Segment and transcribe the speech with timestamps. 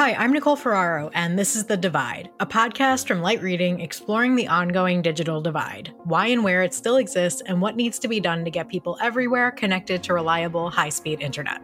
[0.00, 4.34] Hi, I'm Nicole Ferraro, and this is The Divide, a podcast from Light Reading exploring
[4.34, 8.18] the ongoing digital divide, why and where it still exists, and what needs to be
[8.18, 11.60] done to get people everywhere connected to reliable, high speed internet.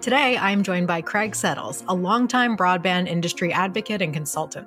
[0.00, 4.66] Today, I'm joined by Craig Settles, a longtime broadband industry advocate and consultant.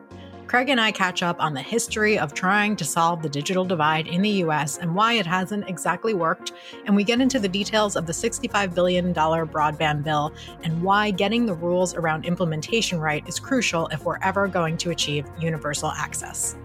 [0.49, 4.07] Craig and I catch up on the history of trying to solve the digital divide
[4.07, 6.53] in the US and why it hasn't exactly worked.
[6.87, 10.33] And we get into the details of the $65 billion broadband bill
[10.63, 14.89] and why getting the rules around implementation right is crucial if we're ever going to
[14.89, 16.55] achieve universal access.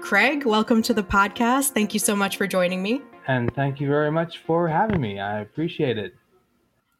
[0.00, 1.70] Craig, welcome to the podcast.
[1.70, 3.02] Thank you so much for joining me.
[3.26, 5.18] And thank you very much for having me.
[5.18, 6.14] I appreciate it.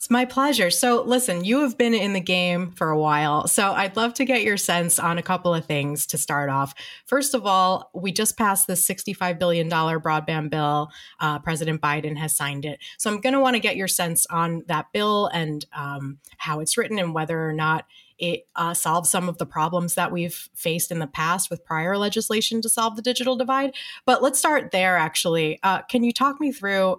[0.04, 0.70] It's my pleasure.
[0.70, 3.48] So, listen, you have been in the game for a while.
[3.48, 6.74] So, I'd love to get your sense on a couple of things to start off.
[7.06, 10.90] First of all, we just passed the $65 billion broadband bill.
[11.20, 12.80] Uh, President Biden has signed it.
[12.98, 16.60] So, I'm going to want to get your sense on that bill and um, how
[16.60, 17.86] it's written and whether or not
[18.18, 21.96] it uh, solves some of the problems that we've faced in the past with prior
[21.96, 23.74] legislation to solve the digital divide.
[24.04, 25.58] But let's start there, actually.
[25.62, 26.98] Uh, can you talk me through?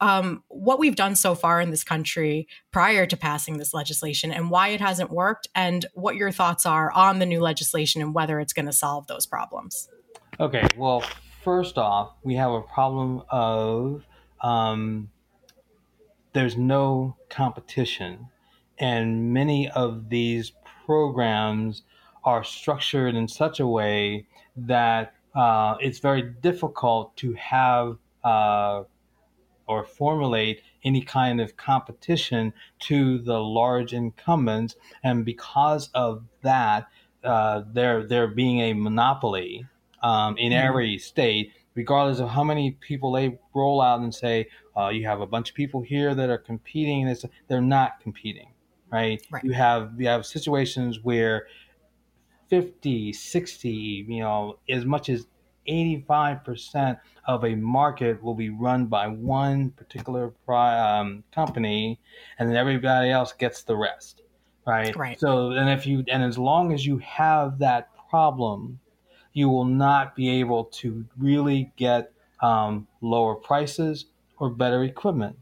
[0.00, 4.50] Um, what we've done so far in this country prior to passing this legislation and
[4.50, 8.40] why it hasn't worked, and what your thoughts are on the new legislation and whether
[8.40, 9.88] it's going to solve those problems.
[10.40, 11.02] Okay, well,
[11.42, 14.04] first off, we have a problem of
[14.42, 15.10] um,
[16.32, 18.28] there's no competition,
[18.78, 20.52] and many of these
[20.84, 21.82] programs
[22.24, 28.82] are structured in such a way that uh, it's very difficult to have uh,
[29.66, 34.76] or formulate any kind of competition to the large incumbents.
[35.02, 36.88] And because of that,
[37.22, 39.66] uh, there there being a monopoly
[40.02, 40.66] um, in mm-hmm.
[40.66, 45.20] every state, regardless of how many people they roll out and say, uh, you have
[45.20, 47.08] a bunch of people here that are competing.
[47.08, 48.48] It's, they're not competing,
[48.92, 49.24] right?
[49.30, 49.42] right?
[49.42, 51.46] You have you have situations where
[52.50, 55.26] 50, 60, you know, as much as
[55.68, 62.00] 85% of a market will be run by one particular um, company,
[62.38, 64.22] and then everybody else gets the rest,
[64.66, 64.94] right?
[64.94, 65.18] Right.
[65.18, 68.80] So, and if you, and as long as you have that problem,
[69.32, 74.06] you will not be able to really get um, lower prices
[74.38, 75.36] or better equipment.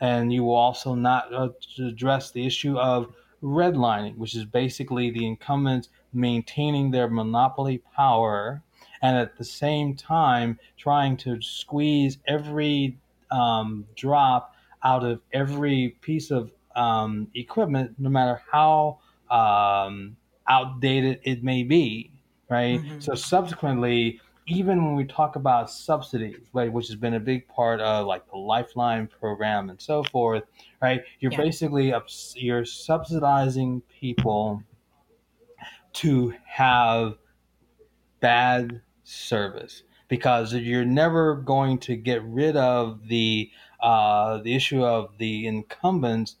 [0.00, 3.12] And you will also not uh, address the issue of
[3.42, 8.62] redlining, which is basically the incumbents maintaining their monopoly power
[9.02, 12.98] and at the same time trying to squeeze every
[13.30, 18.98] um, drop out of every piece of um, equipment, no matter how
[19.30, 20.16] um,
[20.48, 22.10] outdated it may be,
[22.48, 22.80] right?
[22.80, 23.00] Mm-hmm.
[23.00, 27.80] So subsequently, even when we talk about subsidies, right, which has been a big part
[27.80, 30.44] of like the Lifeline program and so forth,
[30.80, 31.02] right?
[31.20, 31.38] You're yeah.
[31.38, 31.92] basically
[32.34, 34.62] you're subsidizing people
[35.94, 37.18] to have
[38.20, 45.16] bad service because you're never going to get rid of the uh, the issue of
[45.18, 46.36] the incumbents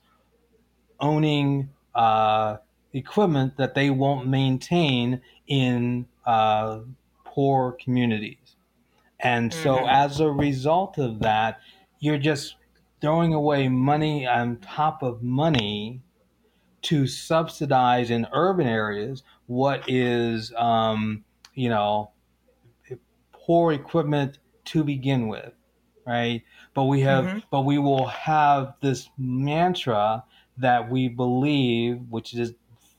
[1.00, 2.56] owning uh,
[2.92, 6.80] equipment that they won't maintain in uh,
[7.24, 8.56] poor communities.
[9.20, 9.88] And so, mm-hmm.
[9.88, 11.60] as a result of that,
[12.00, 12.56] you're just
[13.00, 16.02] throwing away money on top of money
[16.82, 21.24] to subsidize in urban areas what is, um,
[21.54, 22.10] you know,
[23.48, 25.54] poor equipment to begin with,
[26.06, 26.42] right?
[26.74, 27.38] But we have, mm-hmm.
[27.50, 30.22] but we will have this mantra
[30.58, 32.52] that we believe, which is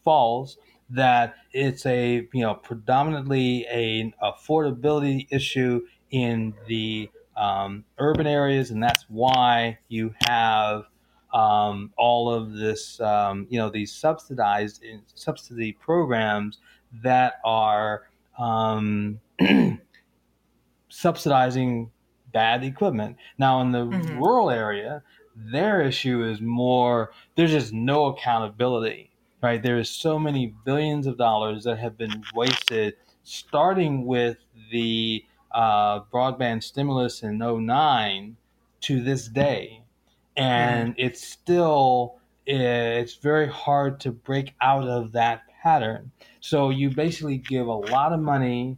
[0.03, 0.57] false,
[0.89, 8.81] that it's a you know predominantly a affordability issue in the um, urban areas, and
[8.81, 10.85] that's why you have
[11.31, 14.83] um, all of this, um, you know, these subsidized
[15.13, 16.57] subsidy programs
[17.03, 18.07] that are
[18.39, 19.19] um,
[20.89, 21.91] subsidizing
[22.31, 23.17] bad equipment.
[23.37, 24.17] Now, in the mm-hmm.
[24.17, 25.03] rural area,
[25.35, 29.11] their issue is more there's just no accountability,
[29.41, 29.61] right?
[29.61, 34.37] There is so many billions of dollars that have been wasted, starting with
[34.71, 38.35] the uh, broadband stimulus in 09
[38.81, 39.83] to this day.
[40.35, 41.05] And mm-hmm.
[41.05, 42.15] it's still,
[42.45, 46.11] it's very hard to break out of that pattern.
[46.39, 48.77] So you basically give a lot of money,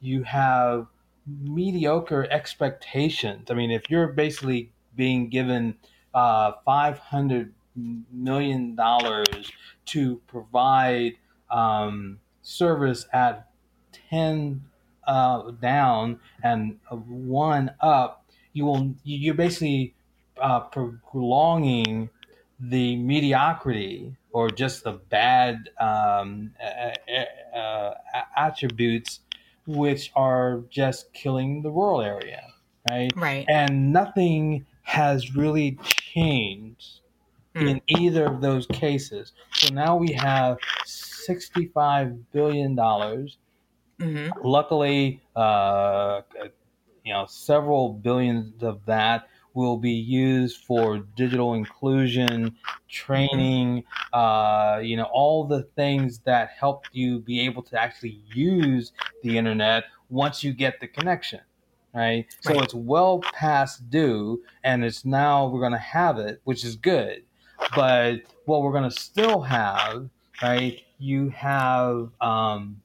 [0.00, 0.86] you have
[1.26, 3.50] mediocre expectations.
[3.50, 5.76] I mean, if you're basically being given
[6.14, 9.50] uh, five hundred million dollars
[9.86, 11.16] to provide
[11.50, 13.48] um, service at
[14.10, 14.64] ten
[15.06, 19.94] uh, down and one up, you will you're basically
[20.40, 22.10] uh, prolonging
[22.60, 26.52] the mediocrity or just the bad um,
[28.36, 29.20] attributes
[29.66, 32.42] which are just killing the rural area,
[32.88, 33.12] right?
[33.16, 33.44] Right.
[33.48, 37.00] And nothing has really changed
[37.54, 37.70] mm.
[37.70, 39.32] in either of those cases.
[39.52, 42.76] So now we have $65 billion.
[42.76, 44.30] Mm-hmm.
[44.42, 46.22] Luckily, uh,
[47.04, 52.56] you know, several billions of that will be used for digital inclusion,
[52.88, 58.92] training, uh, you know, all the things that help you be able to actually use
[59.22, 61.40] the internet once you get the connection.
[61.94, 62.02] Right?
[62.02, 62.26] right.
[62.40, 66.76] So it's well past due and it's now we're going to have it, which is
[66.76, 67.22] good.
[67.76, 70.08] But what we're going to still have,
[70.42, 70.80] right?
[70.98, 72.80] You have, um,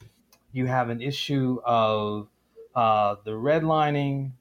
[0.52, 2.28] you have an issue of
[2.76, 4.32] uh, the redlining,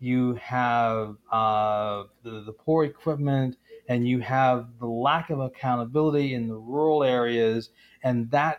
[0.00, 3.56] you have uh, the, the poor equipment,
[3.88, 7.70] and you have the lack of accountability in the rural areas,
[8.02, 8.58] and that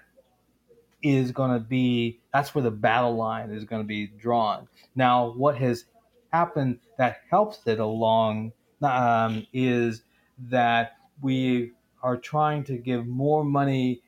[1.02, 4.68] is going to be that's where the battle line is going to be drawn.
[4.96, 5.86] Now, what has
[6.32, 8.52] happened that helps it along
[8.82, 10.04] um, is
[10.50, 11.72] that we
[12.04, 14.02] are trying to give more money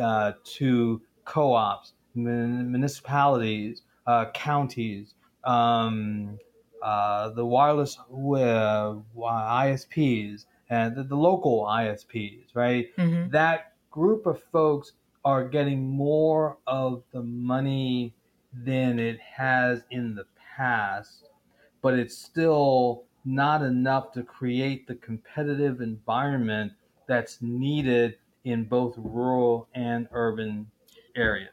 [0.00, 6.38] uh, to co-ops, municipalities, uh, counties, um,
[6.86, 12.96] uh, the wireless uh, ISPs and the, the, local ISPs, right?
[12.96, 13.30] Mm-hmm.
[13.30, 14.92] That group of folks
[15.24, 18.14] are getting more of the money
[18.52, 21.28] than it has in the past,
[21.82, 26.70] but it's still not enough to create the competitive environment
[27.08, 30.70] that's needed in both rural and urban
[31.16, 31.50] areas.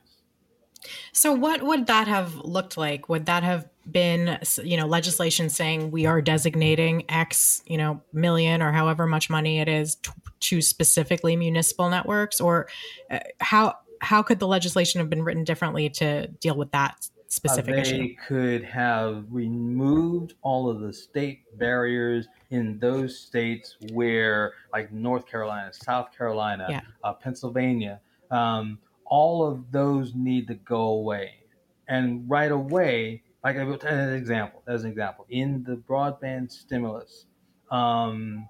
[1.23, 3.07] So what would that have looked like?
[3.07, 8.61] Would that have been, you know, legislation saying we are designating X, you know, million
[8.61, 10.11] or however much money it is to,
[10.41, 12.67] to specifically municipal networks, or
[13.09, 17.71] uh, how how could the legislation have been written differently to deal with that specific
[17.71, 18.15] uh, they issue?
[18.27, 25.71] could have removed all of the state barriers in those states where, like North Carolina,
[25.71, 26.81] South Carolina, yeah.
[27.01, 28.01] uh, Pennsylvania.
[28.29, 31.31] Um, all of those need to go away.
[31.87, 37.25] And right away, like as an example, as an example, in the broadband stimulus,
[37.71, 38.47] um,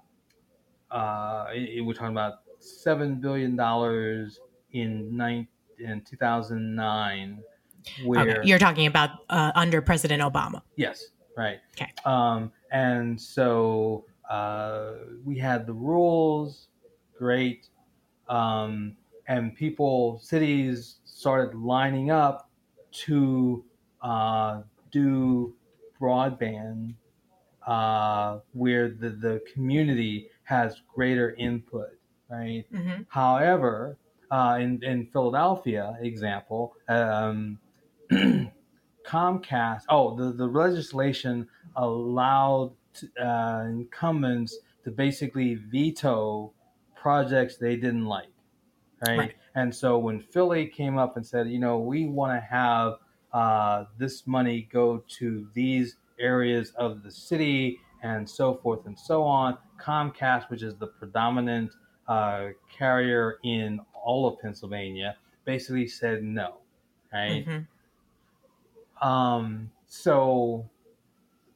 [0.90, 4.38] uh, it, we're talking about seven billion dollars
[4.72, 5.48] in nine,
[5.78, 7.42] in 2009.
[8.04, 8.48] Where okay.
[8.48, 10.62] you're talking about uh, under President Obama.
[10.76, 11.58] Yes, right.
[11.76, 11.92] Okay.
[12.06, 14.92] Um, and so uh,
[15.24, 16.68] we had the rules,
[17.18, 17.68] great.
[18.28, 18.96] Um,
[19.28, 22.50] and people, cities started lining up
[22.92, 23.64] to
[24.02, 24.62] uh,
[24.92, 25.54] do
[26.00, 26.94] broadband
[27.66, 31.90] uh, where the, the community has greater input,
[32.28, 32.64] right?
[32.72, 33.02] Mm-hmm.
[33.08, 33.96] However,
[34.30, 37.58] uh, in, in Philadelphia, example, um,
[39.06, 42.72] Comcast, oh, the, the legislation allowed
[43.20, 46.52] uh, incumbents to basically veto
[46.94, 48.33] projects they didn't like
[49.06, 49.18] right?
[49.18, 49.34] right?
[49.54, 52.94] And so when Philly came up and said, you know, we want to have
[53.32, 59.22] uh, this money go to these areas of the city and so forth and so
[59.22, 61.72] on, Comcast, which is the predominant
[62.06, 66.56] uh, carrier in all of Pennsylvania, basically said no,
[67.12, 67.46] right?
[67.46, 69.08] Mm-hmm.
[69.08, 70.68] Um, so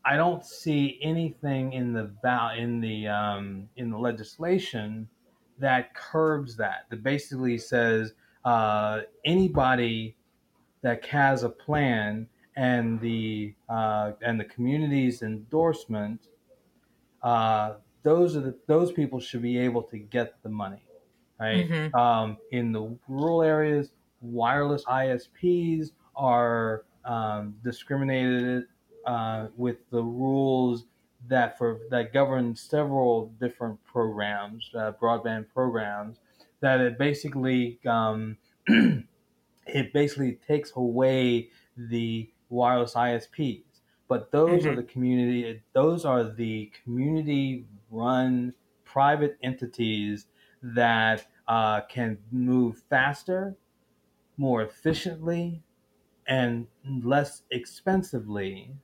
[0.04, 2.10] I don't see anything in the
[2.56, 5.08] in the um, in the legislation
[5.58, 10.16] that curbs that, that basically says uh, anybody
[10.82, 16.28] that has a plan and the uh, and the community's endorsement,
[17.22, 20.82] uh, those are the, those people should be able to get the money,
[21.38, 21.68] right?
[21.68, 21.96] Mm-hmm.
[21.96, 28.64] Um, in the rural areas, wireless ISPs are um, discriminated
[29.06, 30.86] uh, with the rules
[31.26, 36.18] that for that govern several different programs, uh, broadband programs,
[36.60, 43.64] that it basically um, it basically takes away the wireless ISPs.
[44.08, 44.70] But those mm-hmm.
[44.70, 50.26] are the community; those are the community-run private entities
[50.62, 53.54] that uh, can move faster,
[54.38, 55.62] more efficiently,
[56.26, 56.66] and
[57.02, 58.74] less expensively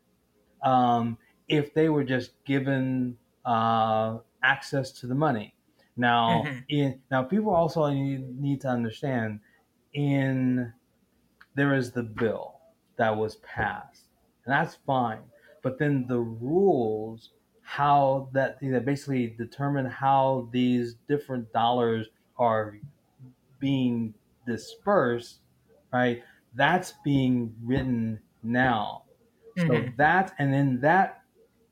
[0.63, 5.55] um, if they were just given uh, access to the money.
[5.97, 6.59] Now, mm-hmm.
[6.69, 9.41] in, now people also need, need to understand
[9.93, 10.73] in
[11.55, 12.61] there is the bill
[12.97, 14.05] that was passed,
[14.45, 15.21] and that's fine.
[15.63, 17.31] But then the rules
[17.65, 22.79] how that know, basically determine how these different dollars are
[23.59, 24.15] being
[24.47, 25.41] dispersed,
[25.93, 26.23] right?
[26.55, 29.05] That's being written now.
[29.57, 29.97] So Mhm.
[29.97, 31.24] that and then that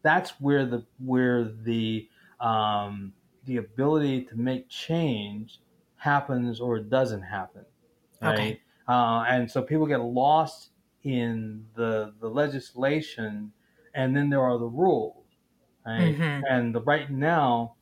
[0.02, 2.09] that's where the where the
[2.40, 5.61] um, the ability to make change
[5.97, 7.66] happens or doesn't happen,
[8.21, 8.59] right?
[8.59, 8.62] Okay.
[8.88, 13.52] Uh, and so people get lost in the the legislation,
[13.94, 15.26] and then there are the rules,
[15.87, 16.16] right?
[16.16, 16.42] Mhm.
[16.49, 17.76] And the, right now,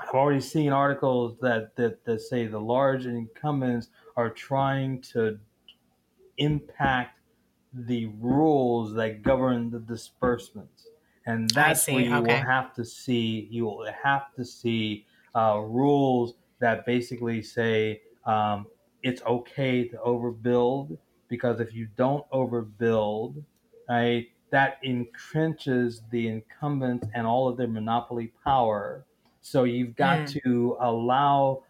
[0.00, 5.40] I've already seen articles that, that that say the large incumbents are trying to
[6.38, 7.20] impact
[7.72, 10.75] the rules that govern the disbursements.
[11.26, 16.34] And that's where you will have to see you will have to see uh, rules
[16.60, 18.68] that basically say um,
[19.02, 23.44] it's okay to overbuild because if you don't overbuild,
[23.88, 29.04] right, that entrenches the incumbents and all of their monopoly power.
[29.40, 30.38] So you've got Mm.
[30.44, 31.64] to allow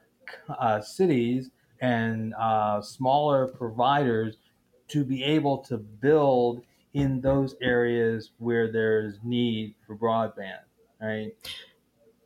[0.49, 4.39] uh, cities and uh, smaller providers
[4.89, 6.63] to be able to build
[6.97, 10.63] in those areas where there's need for broadband,
[11.01, 11.33] right?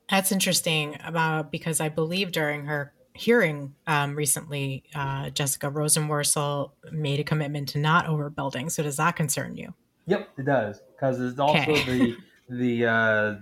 [0.08, 7.20] That's interesting about because I believe during her hearing um, recently, uh, Jessica Rosenworcel made
[7.20, 8.70] a commitment to not overbuilding.
[8.70, 9.74] So does that concern you?
[10.06, 11.84] Yep, it does because it's also Okay.
[11.84, 13.36] the the uh,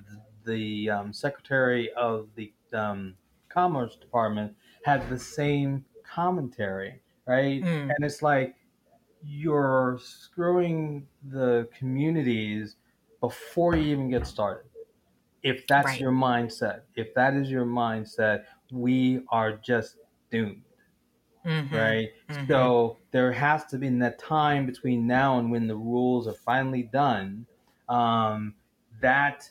[0.44, 3.16] the um, secretary of the um,
[3.48, 7.64] commerce department had the same commentary, right?
[7.64, 8.56] Mm, And it's like
[9.22, 12.76] you're screwing the communities
[13.20, 14.70] before you even get started.
[15.42, 16.00] If that's right.
[16.00, 19.96] your mindset, if that is your mindset, we are just
[20.30, 20.62] doomed
[21.48, 21.74] Mm-hmm.
[21.74, 22.08] right?
[22.28, 22.46] Mm-hmm.
[22.46, 26.34] So there has to be in that time between now and when the rules are
[26.34, 27.46] finally done,
[27.88, 28.54] um,
[29.00, 29.48] that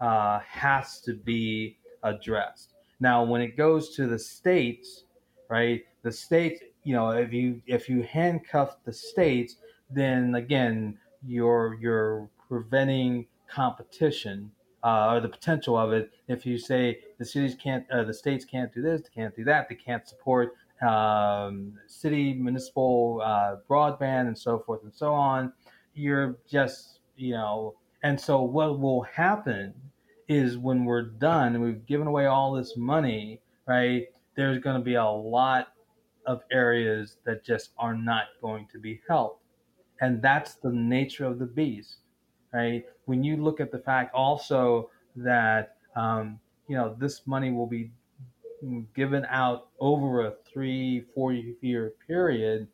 [0.00, 2.74] uh, has to be addressed.
[3.00, 5.04] Now, when it goes to the states,
[5.48, 5.82] right?
[6.02, 9.56] The states, you know, if you if you handcuff the states,
[9.90, 14.50] then again, you're you're preventing competition
[14.82, 16.10] uh, or the potential of it.
[16.28, 19.44] If you say the cities can't, uh, the states can't do this, they can't do
[19.44, 20.54] that, they can't support
[20.86, 25.52] um, city municipal uh, broadband and so forth and so on,
[25.94, 27.74] you're just you know.
[28.02, 29.74] And so what will happen
[30.26, 34.06] is when we're done and we've given away all this money, right?
[34.36, 35.68] There's going to be a lot
[36.26, 39.42] of areas that just are not going to be helped.
[40.00, 41.96] And that's the nature of the beast,
[42.52, 42.84] right?
[43.04, 47.90] When you look at the fact also that, um, you know, this money will be
[48.94, 52.68] given out over a three, four year period,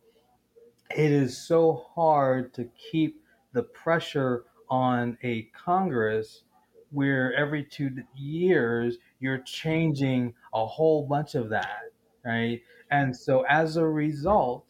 [0.90, 3.22] it is so hard to keep
[3.52, 6.42] the pressure on a Congress
[6.90, 11.90] where every two years you're changing a whole bunch of that,
[12.26, 12.60] right?
[12.90, 14.64] And so as a result,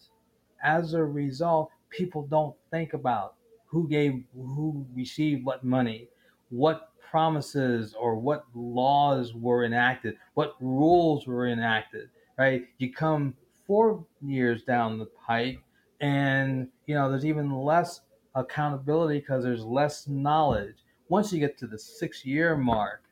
[0.62, 3.34] as a result, people don't think about
[3.66, 6.08] who gave, who received what money,
[6.50, 12.66] what promises or what laws were enacted, what rules were enacted, right?
[12.78, 13.34] You come
[13.66, 15.60] four years down the pike
[16.00, 18.02] and you know there's even less
[18.34, 20.76] accountability because there's less knowledge
[21.08, 23.02] once you get to the six year mark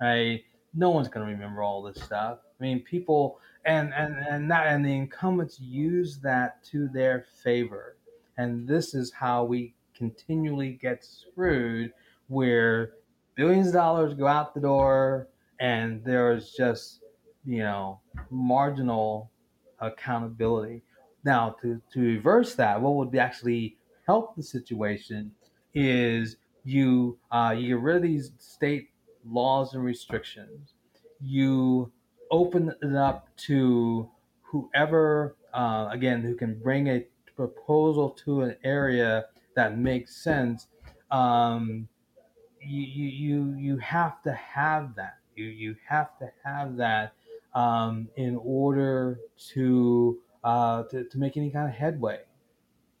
[0.00, 0.42] right
[0.74, 4.66] no one's going to remember all this stuff i mean people and and and that
[4.66, 7.96] and the incumbents use that to their favor
[8.36, 11.92] and this is how we continually get screwed
[12.28, 12.92] where
[13.36, 15.28] billions of dollars go out the door
[15.60, 17.00] and there's just
[17.44, 19.30] you know marginal
[19.80, 20.82] accountability
[21.24, 25.32] now, to, to reverse that, what would actually help the situation
[25.72, 28.90] is you uh, you get rid of these state
[29.26, 30.74] laws and restrictions.
[31.20, 31.90] You
[32.30, 34.10] open it up to
[34.42, 40.68] whoever, uh, again, who can bring a proposal to an area that makes sense.
[41.10, 41.88] Um,
[42.60, 45.18] you, you you you have to have that.
[45.36, 47.14] You you have to have that
[47.54, 49.20] um, in order
[49.54, 52.22] to, uh, to to make any kind of headway,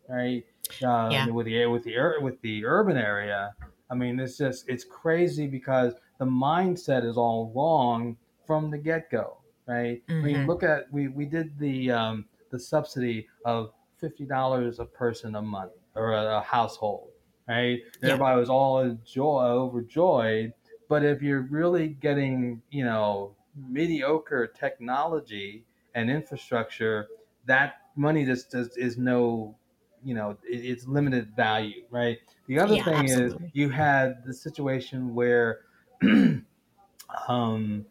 [0.08, 0.44] right?
[0.84, 1.26] Uh, Yeah.
[1.30, 3.54] with the with the with the urban area,
[3.90, 8.16] I mean, it's just it's crazy because the mindset is all wrong
[8.46, 10.02] from the get go, right?
[10.22, 10.46] I mean, Mm-hmm.
[10.46, 15.42] look at we we did the um, the subsidy of fifty dollars a person a
[15.42, 17.12] month or a, a household,
[17.48, 17.80] right?
[18.02, 18.18] Yeah.
[18.18, 20.54] Everybody was all joy overjoyed,
[20.88, 27.08] but if you're really getting you know mediocre technology and infrastructure,
[27.46, 29.56] that money just, just is no
[30.02, 32.82] you know it, it's limited value right the other Yeah.
[32.82, 35.62] thing is you had the situation where
[37.28, 37.86] um,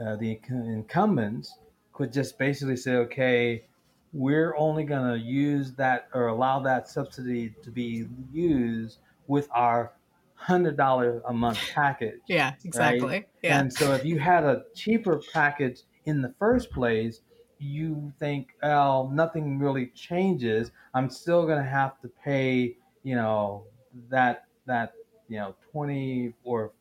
[0.00, 1.58] uh, the incumbents
[1.92, 3.64] could just basically say, okay,
[4.12, 9.92] we're only going to use that or allow that subsidy to be used with our
[10.34, 12.20] hundred dollar a month package.
[12.26, 13.06] Yeah, exactly.
[13.06, 13.28] Right?
[13.42, 13.60] Yeah.
[13.60, 17.20] And so if you had a cheaper package in the first place,
[17.58, 20.70] you think, well, nothing really changes.
[20.94, 23.64] I'm still going to have to pay, you know,
[24.08, 24.94] that that
[25.28, 26.72] you know twenty or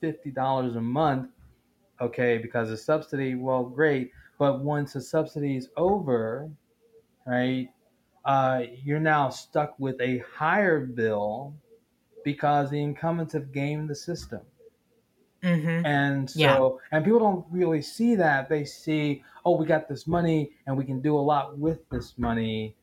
[0.00, 1.28] fifty dollars a month,
[2.00, 3.34] okay, because of subsidy.
[3.34, 6.50] Well, great, but once the subsidy is over,
[7.26, 7.68] right,
[8.24, 11.54] uh, you're now stuck with a higher bill
[12.24, 14.40] because the incumbents have gamed the system.
[15.42, 15.86] Mm-hmm.
[15.86, 16.68] And so, yeah.
[16.90, 18.48] and people don't really see that.
[18.48, 22.14] They see, oh, we got this money and we can do a lot with this
[22.18, 22.74] money.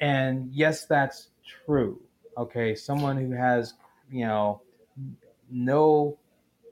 [0.00, 1.28] And yes, that's
[1.64, 1.98] true.
[2.36, 2.74] Okay.
[2.74, 3.74] Someone who has,
[4.10, 4.60] you know,
[5.50, 6.18] no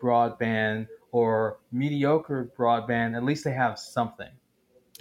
[0.03, 4.31] broadband or mediocre broadband, at least they have something.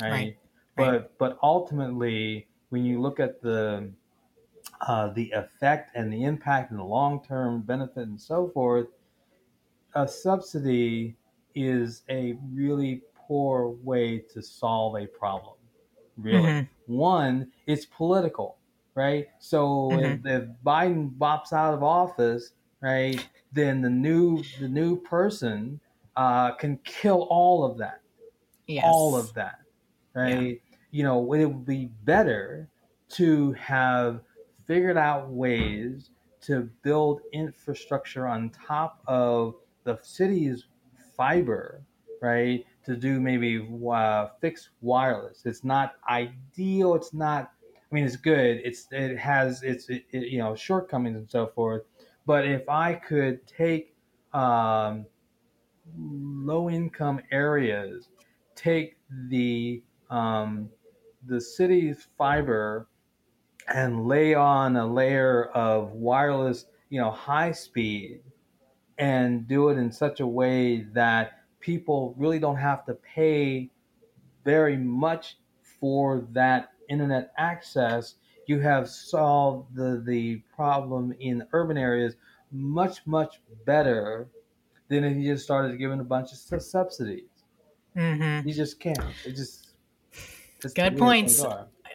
[0.01, 0.11] Right.
[0.11, 0.37] right.
[0.75, 1.09] But, right.
[1.17, 3.89] but ultimately, when you look at the,
[4.87, 8.87] uh, the effect and the impact and the long term benefit and so forth,
[9.95, 11.15] a subsidy
[11.55, 15.55] is a really poor way to solve a problem.
[16.17, 16.93] Really, mm-hmm.
[16.93, 18.57] one, it's political,
[18.95, 19.27] right?
[19.39, 20.27] So mm-hmm.
[20.27, 23.23] if, if Biden bops out of office, right,
[23.53, 25.79] then the new the new person
[26.17, 28.01] uh, can kill all of that,
[28.65, 28.83] yes.
[28.85, 29.59] all of that,
[30.13, 30.59] right?
[30.69, 30.77] Yeah.
[30.89, 32.69] You know, it would be better
[33.09, 34.21] to have
[34.65, 36.09] figured out ways
[36.41, 40.65] to build infrastructure on top of the city's
[41.15, 41.83] fiber,
[42.21, 45.43] right, to do maybe uh, fixed wireless.
[45.45, 46.95] It's not ideal.
[46.95, 47.51] It's not.
[47.75, 48.59] I mean, it's good.
[48.63, 51.83] It's it has its it, it, you know shortcomings and so forth.
[52.25, 53.95] But if I could take
[54.33, 55.05] um,
[55.97, 58.09] low income areas,
[58.55, 58.97] take
[59.29, 60.69] the um,
[61.25, 62.87] the city's fiber
[63.67, 68.21] and lay on a layer of wireless, you know, high speed
[68.97, 73.69] and do it in such a way that people really don't have to pay
[74.45, 75.37] very much
[75.79, 78.15] for that internet access.
[78.45, 82.15] You have solved the, the problem in urban areas
[82.51, 84.29] much, much better
[84.89, 87.23] if you just started giving a bunch of subsidies.
[87.95, 88.47] Mm-hmm.
[88.47, 88.99] You just can't.
[89.25, 89.73] It just
[90.75, 91.43] good points.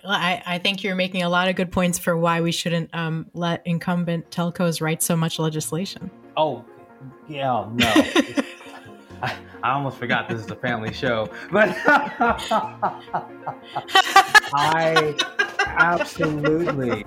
[0.05, 3.27] I, I think you're making a lot of good points for why we shouldn't um,
[3.35, 6.11] let incumbent telcos write so much legislation.
[6.37, 6.65] Oh,
[7.29, 7.93] yeah, no.
[9.23, 11.69] I, I almost forgot this is a family show, but
[14.55, 15.15] I
[15.67, 17.07] absolutely.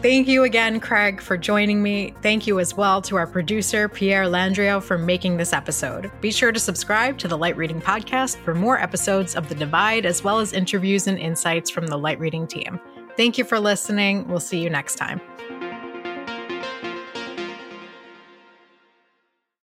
[0.00, 2.14] Thank you again, Craig, for joining me.
[2.22, 6.12] Thank you as well to our producer, Pierre Landrio, for making this episode.
[6.20, 10.06] Be sure to subscribe to the Light Reading Podcast for more episodes of The Divide,
[10.06, 12.78] as well as interviews and insights from the Light Reading team.
[13.16, 14.28] Thank you for listening.
[14.28, 15.20] We'll see you next time.